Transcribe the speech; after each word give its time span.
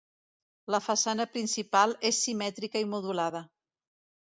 La 0.75 0.79
façana 0.85 1.27
principal 1.35 1.95
és 2.11 2.23
simètrica 2.29 2.85
i 2.87 2.91
modulada. 2.97 3.45